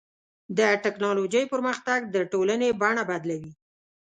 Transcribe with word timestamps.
د 0.57 0.59
ټکنالوجۍ 0.83 1.43
پرمختګ 1.53 1.99
د 2.15 2.17
ټولنې 2.31 2.69
بڼه 2.81 3.03
بدلوي. 3.09 3.51